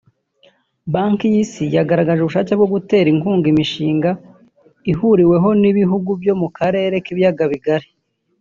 Banki 0.93 1.25
y’isi 1.33 1.63
yagaragaje 1.75 2.19
ubushake 2.21 2.51
bwo 2.57 2.67
gutera 2.73 3.07
inkunga 3.13 3.45
imishinga 3.53 4.11
ihuriweho 4.91 5.49
n’ibihugu 5.61 6.09
byo 6.21 6.33
mu 6.41 6.47
karere 6.57 6.95
k’ibiyaga 7.05 7.45
bigari 7.53 7.87